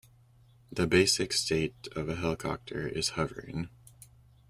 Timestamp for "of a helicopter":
1.95-2.87